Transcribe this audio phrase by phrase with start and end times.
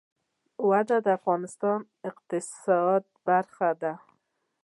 [0.61, 3.93] اوړي د افغانستان د اقتصاد برخه ده.